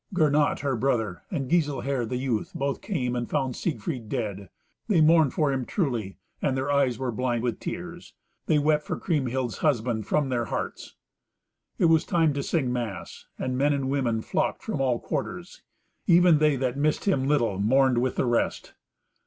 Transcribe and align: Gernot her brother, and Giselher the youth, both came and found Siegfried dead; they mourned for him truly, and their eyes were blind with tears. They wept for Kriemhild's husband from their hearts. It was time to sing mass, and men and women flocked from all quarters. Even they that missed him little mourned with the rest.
Gernot 0.15 0.61
her 0.61 0.75
brother, 0.75 1.21
and 1.29 1.47
Giselher 1.47 2.07
the 2.07 2.17
youth, 2.17 2.53
both 2.55 2.81
came 2.81 3.15
and 3.15 3.29
found 3.29 3.55
Siegfried 3.55 4.09
dead; 4.09 4.49
they 4.87 4.99
mourned 4.99 5.31
for 5.31 5.53
him 5.53 5.63
truly, 5.63 6.17
and 6.41 6.57
their 6.57 6.71
eyes 6.71 6.97
were 6.97 7.11
blind 7.11 7.43
with 7.43 7.59
tears. 7.59 8.15
They 8.47 8.57
wept 8.57 8.81
for 8.83 8.97
Kriemhild's 8.99 9.59
husband 9.59 10.07
from 10.07 10.29
their 10.29 10.45
hearts. 10.45 10.95
It 11.77 11.85
was 11.85 12.03
time 12.03 12.33
to 12.33 12.41
sing 12.41 12.73
mass, 12.73 13.27
and 13.37 13.55
men 13.59 13.73
and 13.73 13.91
women 13.91 14.21
flocked 14.23 14.63
from 14.63 14.81
all 14.81 14.97
quarters. 14.99 15.61
Even 16.07 16.39
they 16.39 16.55
that 16.55 16.77
missed 16.77 17.05
him 17.07 17.27
little 17.27 17.59
mourned 17.59 17.99
with 17.99 18.15
the 18.15 18.25
rest. 18.25 18.73